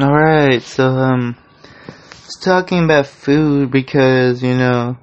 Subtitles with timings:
[0.00, 1.36] Alright, so, um,
[2.24, 4.96] it's talking about food because, you know,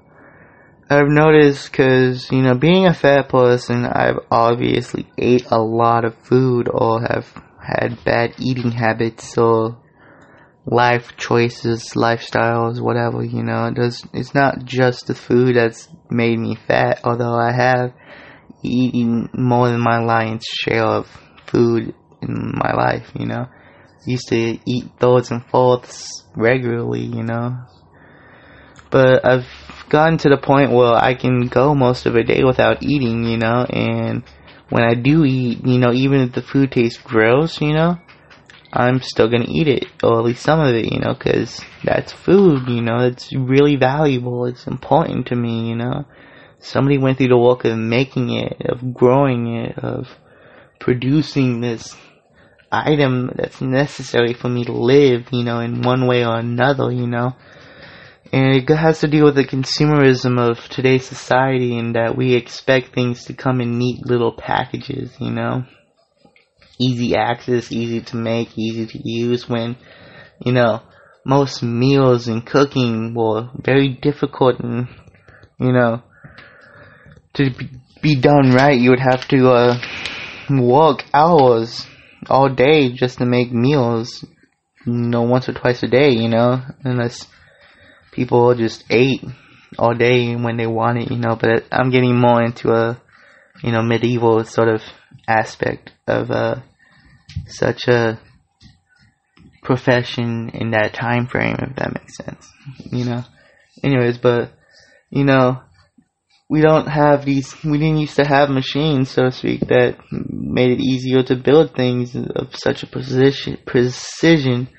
[0.90, 6.16] I've noticed because, you know, being a fat person, I've obviously ate a lot of
[6.20, 7.28] food or have
[7.62, 9.78] had bad eating habits or
[10.66, 13.66] life choices, lifestyles, whatever, you know.
[13.66, 17.92] It does, it's not just the food that's made me fat, although I have
[18.64, 21.10] eaten more than my lion's share of
[21.48, 23.50] food in my life, you know
[24.06, 27.58] used to eat thirds and fourths regularly, you know.
[28.92, 29.48] But I've
[29.90, 33.38] gotten to the point where I can go most of a day without eating, you
[33.38, 34.24] know, and
[34.70, 37.98] when I do eat, you know, even if the food tastes gross, you know,
[38.72, 42.12] I'm still gonna eat it, or at least some of it, you know, cause that's
[42.12, 46.06] food, you know, it's really valuable, it's important to me, you know.
[46.60, 50.08] Somebody went through the work of making it, of growing it, of
[50.80, 51.96] producing this
[52.84, 57.08] item that's necessary for me to live, you know, in one way or another, you
[57.08, 57.36] know.
[58.32, 62.94] And it has to deal with the consumerism of today's society and that we expect
[62.94, 65.66] things to come in neat little packages, you know.
[66.80, 69.78] Easy access, easy to make, easy to use when,
[70.44, 70.82] you know,
[71.26, 74.88] most meals and cooking were very difficult and,
[75.60, 76.04] you know,
[77.36, 77.52] to
[78.02, 79.78] be done right, you would have to, uh,
[80.50, 81.88] work hours
[82.30, 84.26] all day just to make meals,
[84.86, 87.28] you know, once or twice a day, you know, unless
[88.12, 89.24] people just ate
[89.78, 93.02] all day when they wanted, you know, but I'm getting more into a,
[93.64, 94.82] you know, medieval sort of
[95.28, 96.56] aspect of, uh,
[97.48, 98.20] such a
[99.64, 102.50] profession in that time frame, if that makes sense,
[102.92, 103.24] you know.
[103.84, 104.52] Anyways, but,
[105.10, 105.62] you know,
[106.56, 110.72] we don't have these, we didn't used to have machines, so to speak, that made
[110.72, 114.70] it easier to build things of such a precision, precision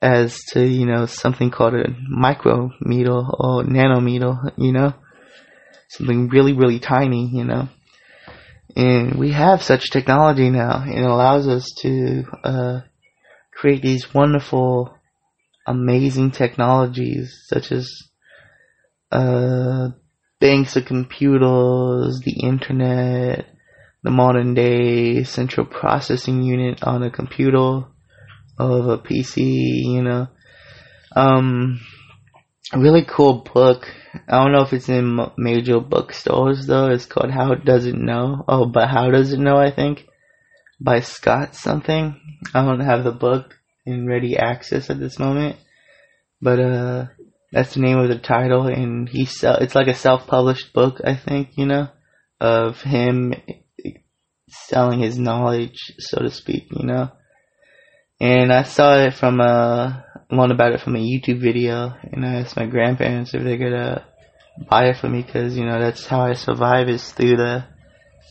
[0.00, 4.94] as to, you know, something called a micrometer or nanometer, you know,
[5.90, 7.68] something really, really tiny, you know.
[8.74, 10.82] And we have such technology now.
[10.86, 12.80] It allows us to, uh,
[13.52, 14.96] create these wonderful,
[15.66, 17.86] amazing technologies such as,
[19.10, 19.90] uh,
[20.42, 23.46] banks of computers, the internet,
[24.02, 27.84] the modern day central processing unit on a computer
[28.58, 30.26] of a PC, you know.
[31.14, 31.80] Um,
[32.74, 33.86] really cool book.
[34.28, 36.88] I don't know if it's in major bookstores though.
[36.88, 38.44] It's called How Does It Know?
[38.48, 39.56] Oh, but How Does It Know?
[39.56, 40.08] I think
[40.80, 42.20] by Scott something.
[42.52, 43.54] I don't have the book
[43.86, 45.54] in ready access at this moment,
[46.40, 47.06] but uh,
[47.52, 49.56] that's the name of the title, and he sell.
[49.56, 51.50] It's like a self-published book, I think.
[51.56, 51.88] You know,
[52.40, 53.34] of him
[54.48, 56.68] selling his knowledge, so to speak.
[56.70, 57.12] You know,
[58.20, 62.40] and I saw it from a learned about it from a YouTube video, and I
[62.40, 63.98] asked my grandparents if they could uh,
[64.70, 67.64] buy it for me because you know that's how I survive is through the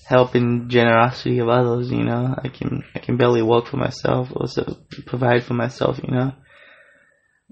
[0.08, 1.92] help and generosity of others.
[1.92, 6.00] You know, I can I can barely work for myself, also provide for myself.
[6.04, 6.34] You know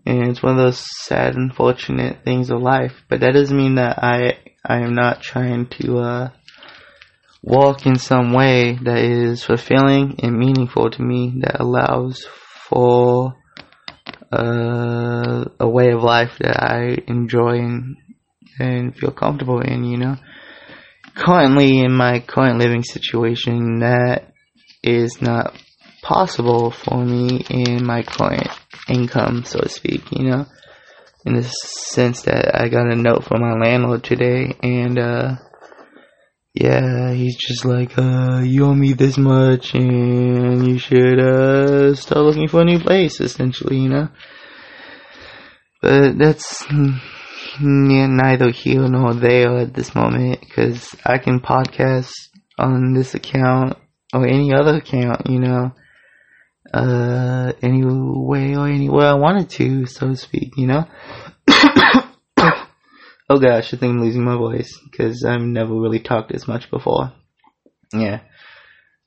[0.06, 3.04] and it's one of those sad, unfortunate things of life.
[3.10, 6.30] But that doesn't mean that I I am not trying to uh,
[7.42, 12.26] walk in some way that is fulfilling and meaningful to me that allows
[12.68, 13.36] for
[14.32, 17.96] uh, a way of life that I enjoy and
[18.60, 19.86] and feel comfortable in.
[19.86, 20.16] You know,
[21.16, 24.34] currently in my current living situation, that
[24.84, 25.54] is not
[26.10, 28.50] possible for me in my current
[28.88, 30.46] income, so to speak, you know,
[31.26, 35.36] in the sense that I got a note from my landlord today, and, uh,
[36.56, 42.26] yeah, he's just like, uh, you owe me this much, and you should, uh, start
[42.26, 44.10] looking for a new place, essentially, you know.
[45.84, 52.12] But that's yeah, neither here nor there at this moment, because I can podcast
[52.58, 53.78] on this account
[54.12, 55.72] or any other account, you know,
[56.74, 60.86] uh, any way or anywhere I wanted to, so to speak, you know?
[63.30, 66.70] oh gosh, I think I'm losing my voice, because I've never really talked as much
[66.70, 67.14] before.
[67.94, 68.22] Yeah.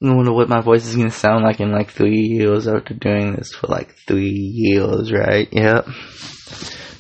[0.03, 3.37] I wonder what my voice is gonna sound like in like three years after doing
[3.37, 5.49] this for like three years, right?
[5.53, 5.87] Yep.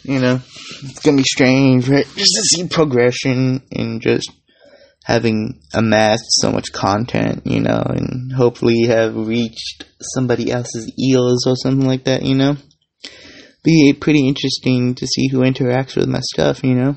[0.05, 0.41] You know,
[0.85, 2.05] it's gonna be strange, right?
[2.05, 4.31] Just to see progression and just
[5.05, 11.57] having amassed so much content, you know, and hopefully have reached somebody else's ears or
[11.57, 12.57] something like that, you know.
[13.65, 16.97] Be pretty interesting to see who interacts with my stuff, you know.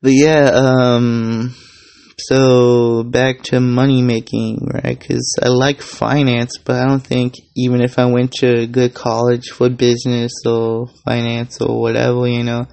[0.00, 1.54] But yeah, um,
[2.28, 4.98] So back to money making, right?
[4.98, 8.94] Because I like finance, but I don't think even if I went to a good
[8.94, 12.66] college for business or finance or whatever, you know,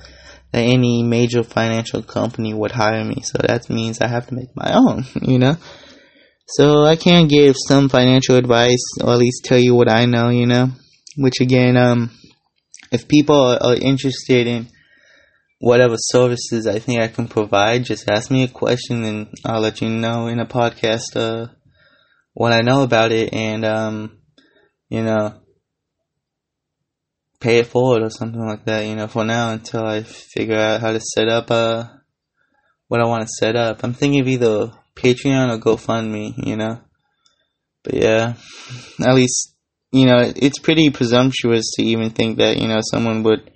[0.52, 3.22] that any major financial company would hire me.
[3.22, 5.56] So that means I have to make my own, you know.
[6.48, 10.30] So I can give some financial advice, or at least tell you what I know,
[10.30, 10.70] you know.
[11.16, 12.12] Which again, um,
[12.92, 14.68] if people are interested in
[15.60, 19.82] whatever services I think I can provide, just ask me a question and I'll let
[19.82, 21.48] you know in a podcast uh,
[22.34, 24.18] what I know about it and um,
[24.90, 25.36] you know
[27.40, 30.82] pay it forward or something like that, you know, for now until I figure out
[30.82, 31.86] how to set up uh
[32.88, 33.84] what I want to set up.
[33.84, 36.82] I'm thinking of either Patreon or GoFundMe, you know.
[37.84, 38.34] But yeah,
[39.00, 39.56] at least
[39.92, 43.52] you know, it's pretty presumptuous to even think that, you know, someone would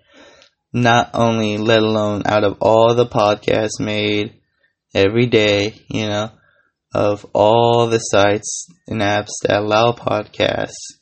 [0.72, 4.34] not only, let alone out of all the podcasts made
[4.96, 6.32] every day, you know,
[6.94, 10.98] of all the sites and apps that allow podcasts,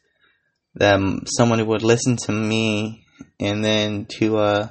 [0.76, 3.06] that someone would listen to me
[3.40, 4.68] and then to, uh,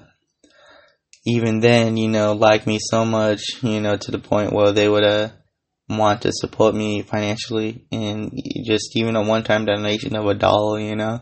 [1.27, 4.89] even then, you know, like me so much, you know, to the point where they
[4.89, 5.29] would, uh,
[5.89, 8.31] want to support me financially and
[8.65, 11.21] just even a one time donation of a dollar, you know?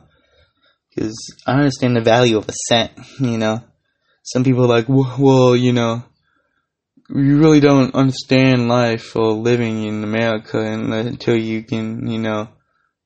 [0.90, 1.16] Because
[1.46, 3.62] I understand the value of a cent, you know?
[4.22, 6.04] Some people are like, well, you know,
[7.08, 12.48] you really don't understand life or living in America until you can, you know,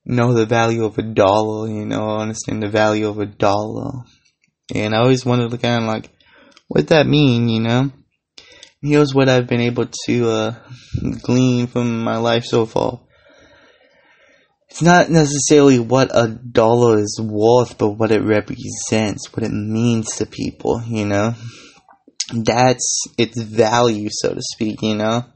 [0.05, 4.05] know the value of a dollar, you know, understand the value of a dollar.
[4.75, 6.11] And I always wanted to kind of like,
[6.69, 7.91] what that mean, you know?
[8.83, 10.55] here's what I've been able to uh,
[11.23, 13.01] glean from my life so far.
[14.69, 20.17] It's not necessarily what a dollar is worth, but what it represents, what it means
[20.17, 21.35] to people, you know?
[22.33, 25.27] That's its value, so to speak, you know?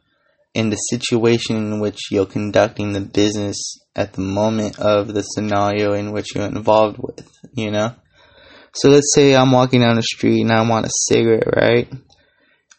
[0.57, 5.93] In the situation in which you're conducting the business at the moment of the scenario
[5.93, 7.95] in which you're involved with, you know?
[8.75, 11.89] So let's say I'm walking down the street and I want a cigarette, right?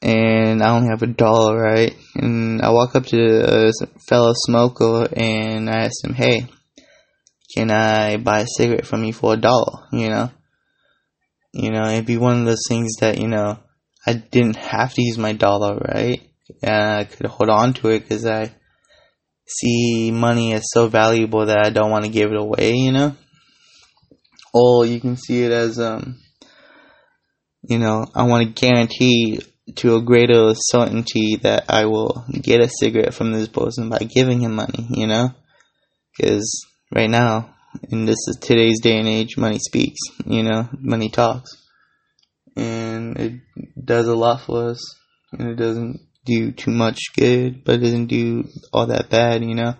[0.01, 1.95] and I only have a dollar, right?
[2.15, 3.71] And I walk up to a
[4.07, 6.47] fellow smoker and I ask him, hey,
[7.55, 10.31] can I buy a cigarette from you for a dollar, you know?
[11.53, 13.59] You know, it'd be one of those things that, you know,
[14.05, 16.26] I didn't have to use my dollar, right?
[16.61, 18.51] And I could hold on to it because I
[19.47, 23.15] see money as so valuable that I don't want to give it away, you know?
[24.53, 26.19] Or you can see it as, um,
[27.63, 29.39] you know, I want to guarantee
[29.75, 34.41] to a greater certainty that I will get a cigarette from this person by giving
[34.41, 35.31] him money, you know?
[36.17, 37.55] Because right now,
[37.89, 41.51] in this is today's day and age, money speaks, you know, money talks.
[42.55, 43.33] And it
[43.83, 44.95] does a lot for us,
[45.31, 49.55] and it doesn't do too much good, but it doesn't do all that bad, you
[49.55, 49.73] know?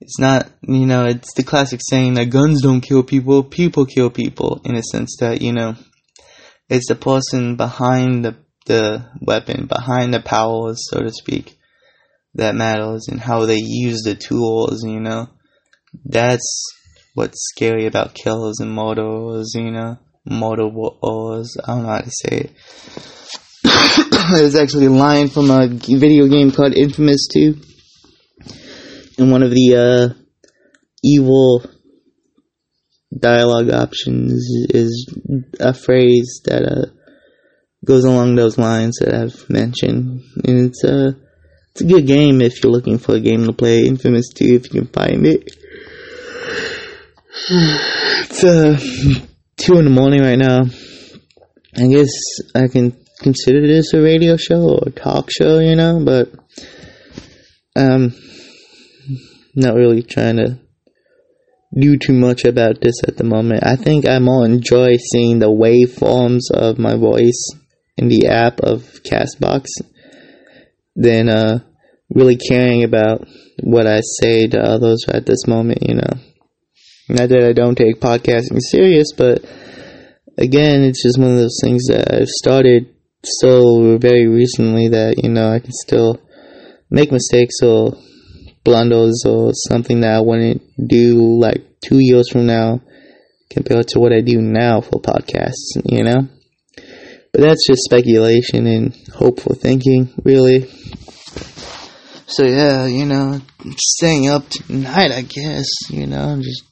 [0.00, 4.08] It's not, you know, it's the classic saying that guns don't kill people, people kill
[4.08, 5.74] people, in a sense that, you know,
[6.70, 8.36] it's the person behind the
[8.66, 11.58] the weapon, behind the powers, so to speak,
[12.34, 15.28] that matters and how they use the tools, you know.
[16.04, 16.66] That's
[17.14, 19.98] what's scary about killers and murderers, you know.
[20.24, 23.19] Murderers, I don't know how to say it.
[24.32, 27.56] There's actually a line from a video game called Infamous 2.
[29.18, 30.14] And one of the uh,
[31.02, 31.64] evil
[33.16, 34.32] dialogue options
[34.70, 35.12] is
[35.58, 36.86] a phrase that uh,
[37.84, 40.22] goes along those lines that I've mentioned.
[40.44, 41.16] And it's a
[41.72, 43.86] it's a good game if you're looking for a game to play.
[43.86, 45.50] Infamous 2 if you can find it.
[48.22, 48.78] It's uh
[49.56, 50.60] two in the morning right now.
[51.76, 52.10] I guess
[52.54, 56.32] I can consider this a radio show or a talk show, you know, but
[57.76, 58.12] um
[59.54, 60.58] not really trying to
[61.78, 63.64] do too much about this at the moment.
[63.64, 67.50] I think I more enjoy seeing the waveforms of my voice
[67.96, 69.66] in the app of Castbox
[70.96, 71.60] than uh,
[72.12, 73.26] really caring about
[73.62, 76.14] what I say to others at this moment, you know.
[77.08, 79.44] Not that I don't take podcasting serious, but
[80.38, 85.28] again, it's just one of those things that I've started so very recently that, you
[85.28, 86.20] know, I can still
[86.90, 87.92] make mistakes or
[88.64, 92.80] blunders or something that I wouldn't do like two years from now
[93.50, 96.28] compared to what I do now for podcasts, you know?
[97.32, 100.68] But that's just speculation and hopeful thinking, really.
[102.26, 103.40] So yeah, you know,
[103.76, 106.64] staying up tonight, I guess, you know, just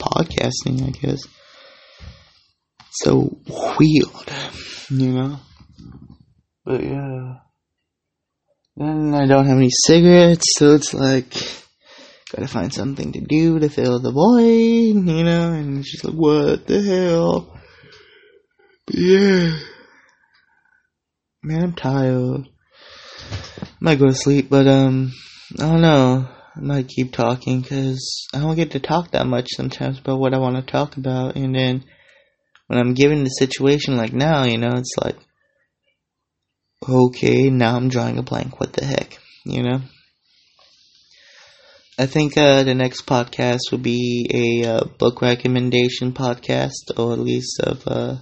[0.00, 1.20] podcasting, I guess.
[2.90, 3.38] So
[3.78, 4.32] weird,
[4.88, 5.40] you know?
[6.64, 7.34] But yeah.
[8.76, 11.34] And I don't have any cigarettes, so it's like,
[12.32, 15.52] gotta find something to do to fill the void, you know?
[15.52, 17.58] And she's like, what the hell?
[18.86, 19.58] But yeah.
[21.42, 22.48] Man, I'm tired.
[23.80, 25.12] Might go to sleep, but, um,
[25.58, 26.28] I don't know.
[26.56, 30.34] I might keep talking because I don't get to talk that much sometimes about what
[30.34, 31.36] I want to talk about.
[31.36, 31.84] And then
[32.66, 35.16] when I'm given the situation like now, you know, it's like,
[36.88, 38.58] okay, now I'm drawing a blank.
[38.58, 39.80] What the heck, you know?
[41.98, 47.18] I think uh, the next podcast will be a uh, book recommendation podcast, or at
[47.18, 48.16] least of uh,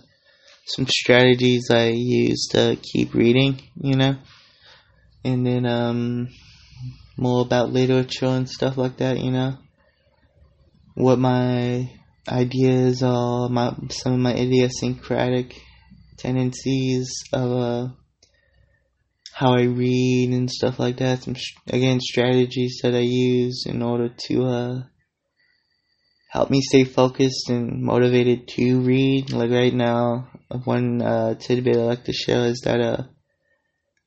[0.66, 4.16] some strategies I use to keep reading, you know?
[5.24, 6.28] And then, um,
[7.16, 9.58] more about literature and stuff like that, you know?
[10.94, 11.88] What my
[12.28, 15.54] ideas are, my, some of my idiosyncratic
[16.16, 17.88] tendencies of, uh,
[19.38, 21.23] how I read and stuff like that.
[21.23, 21.37] Some
[21.68, 24.83] again strategies that I use in order to uh,
[26.28, 29.33] help me stay focused and motivated to read.
[29.33, 30.28] Like right now,
[30.64, 33.04] one uh, tidbit I like to share is that uh,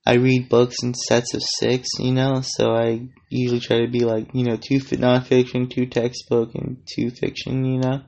[0.06, 1.88] I read books in sets of six.
[1.98, 6.56] You know, so I usually try to be like you know two nonfiction, two textbook,
[6.56, 7.64] and two fiction.
[7.64, 8.02] You know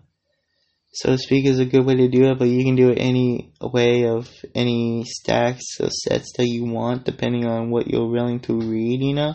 [0.94, 3.00] so to speak is a good way to do it, but you can do it
[3.00, 8.40] any way of any stacks or sets that you want, depending on what you're willing
[8.42, 9.34] to read, you know?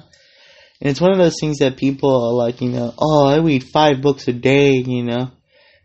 [0.80, 3.64] And it's one of those things that people are like, you know, oh, I read
[3.64, 5.32] five books a day, you know?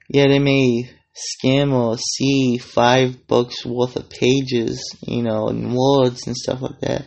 [0.10, 6.28] Yeah, they may skim or see five books worth of pages, you know, and words
[6.28, 7.06] and stuff like that.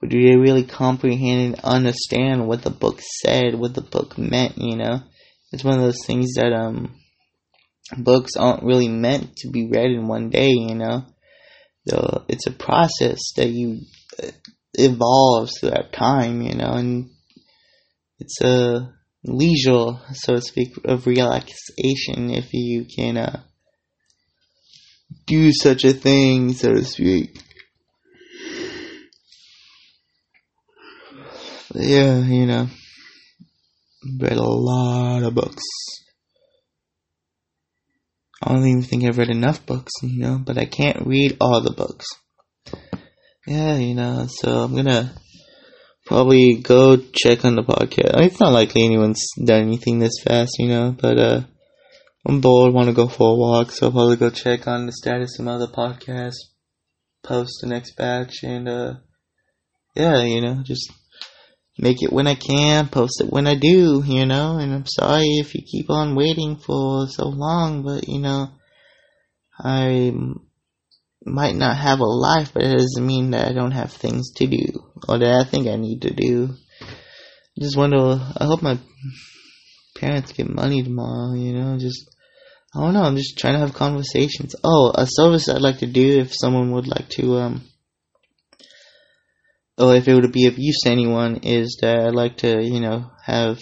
[0.00, 4.56] But do they really comprehend and understand what the book said, what the book meant,
[4.56, 5.02] you know?
[5.52, 6.94] It's one of those things that, um,
[7.96, 11.04] books aren't really meant to be read in one day, you know.
[11.88, 13.80] So it's a process that you
[14.22, 14.30] uh,
[14.74, 17.10] evolves throughout time, you know, and
[18.18, 18.92] it's a
[19.24, 23.40] leisure, so to speak, of relaxation if you can uh,
[25.26, 27.42] do such a thing, so to speak.
[31.74, 32.68] Yeah, you know,
[34.20, 35.62] read a lot of books.
[38.42, 41.60] I don't even think I've read enough books, you know, but I can't read all
[41.60, 42.06] the books.
[43.46, 45.14] Yeah, you know, so I'm gonna
[46.06, 48.22] probably go check on the podcast.
[48.22, 51.40] It's not likely anyone's done anything this fast, you know, but uh,
[52.26, 54.92] I'm bored, want to go for a walk, so I'll probably go check on the
[54.92, 56.50] status of my other podcasts,
[57.22, 58.94] post the next batch, and uh,
[59.94, 60.90] yeah, you know, just
[61.80, 65.38] make it when I can, post it when I do, you know, and I'm sorry
[65.38, 68.48] if you keep on waiting for so long, but you know,
[69.58, 70.12] I
[71.24, 74.46] might not have a life, but it doesn't mean that I don't have things to
[74.46, 74.66] do,
[75.08, 76.50] or that I think I need to do.
[77.58, 78.78] Just wonder, I hope my
[79.96, 82.10] parents get money tomorrow, you know, just,
[82.74, 84.54] I don't know, I'm just trying to have conversations.
[84.62, 87.69] Oh, a service I'd like to do if someone would like to, um,
[89.80, 92.80] or if it would be of use to anyone, is that I like to, you
[92.80, 93.60] know, have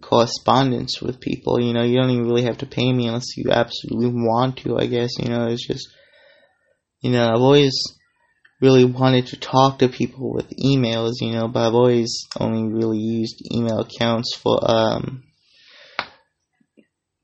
[0.00, 1.60] correspondence with people.
[1.60, 4.78] You know, you don't even really have to pay me unless you absolutely want to,
[4.78, 5.18] I guess.
[5.18, 5.88] You know, it's just,
[7.00, 7.74] you know, I've always
[8.60, 12.98] really wanted to talk to people with emails, you know, but I've always only really
[12.98, 15.24] used email accounts for, um,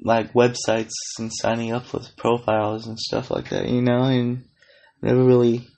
[0.05, 4.45] like websites and signing up with profiles and stuff like that, you know, and
[5.01, 5.69] never really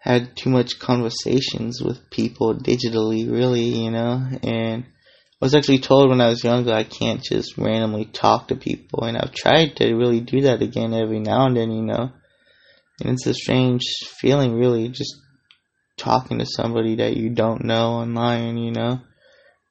[0.00, 6.08] had too much conversations with people digitally, really, you know, and I was actually told
[6.08, 9.94] when I was younger I can't just randomly talk to people, and I've tried to
[9.94, 12.12] really do that again every now and then, you know,
[13.00, 13.82] and it's a strange
[14.20, 15.14] feeling, really, just
[15.98, 19.00] talking to somebody that you don't know online, you know.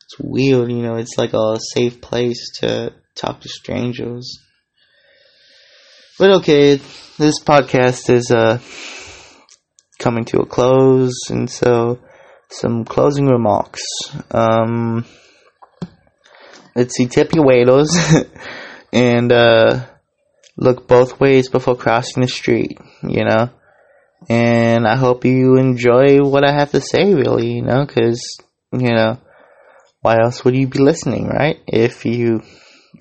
[0.03, 4.39] It's weird, you know, it's like a safe place to talk to strangers.
[6.17, 6.75] But okay,
[7.17, 8.59] this podcast is, uh,
[9.99, 11.99] coming to a close, and so
[12.49, 13.81] some closing remarks.
[14.31, 15.05] Um,
[16.75, 17.95] let's see, tip your waiters
[18.93, 19.85] and uh,
[20.57, 23.51] look both ways before crossing the street, you know.
[24.29, 28.21] And I hope you enjoy what I have to say, really, you know, because,
[28.73, 29.17] you know,
[30.01, 31.57] why else would you be listening, right?
[31.67, 32.41] If you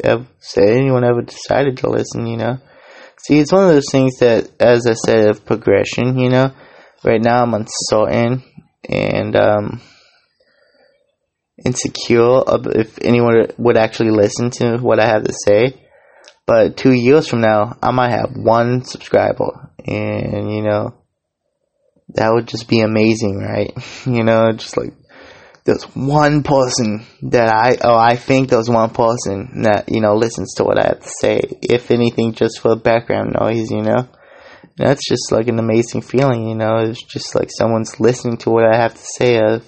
[0.05, 2.59] have, say, anyone ever decided to listen, you know.
[3.21, 6.53] See, it's one of those things that, as I said, of progression, you know
[7.05, 8.43] right now I'm uncertain
[8.89, 9.81] and um,
[11.65, 12.43] insecure
[12.75, 15.85] if anyone would actually listen to what I have to say.
[16.47, 20.95] But two years from now, I might have one subscriber, and you know,
[22.15, 23.73] that would just be amazing, right?
[24.07, 24.95] You know, just like
[25.65, 30.55] there's one person that I oh I think there's one person that you know listens
[30.55, 34.09] to what I have to say, if anything, just for background noise, you know.
[34.79, 36.77] That's just like an amazing feeling, you know.
[36.79, 39.65] It's just like someone's listening to what I have to say of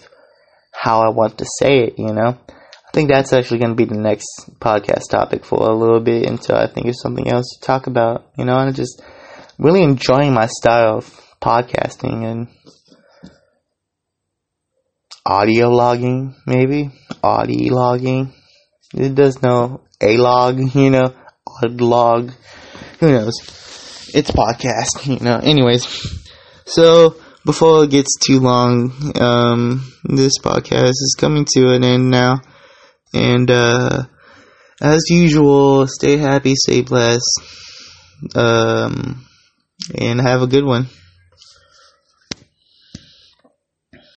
[0.72, 2.38] how I want to say it, you know.
[2.48, 4.26] I think that's actually going to be the next
[4.60, 8.30] podcast topic for a little bit until I think of something else to talk about,
[8.38, 8.56] you know.
[8.56, 9.02] And just
[9.58, 12.48] really enjoying my style of podcasting and
[15.26, 16.90] audio logging, maybe
[17.22, 18.32] audio logging.
[18.94, 21.14] It does no a log, you know,
[21.46, 22.32] odd log.
[23.00, 23.69] Who knows?
[24.14, 25.36] It's podcast, you know.
[25.36, 25.84] Anyways,
[26.66, 32.40] so before it gets too long, um, this podcast is coming to an end now,
[33.14, 34.02] and uh,
[34.80, 37.40] as usual, stay happy, stay blessed,
[38.34, 39.26] um,
[39.94, 40.88] and have a good one.